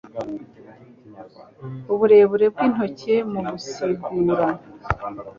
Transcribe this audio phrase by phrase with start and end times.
[1.93, 4.45] Uburebure bw'intoke mu gusigura